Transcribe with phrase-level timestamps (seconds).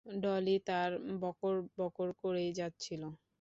[0.05, 3.07] ডলি তার বকর বকর করেই যাচ্ছিলো।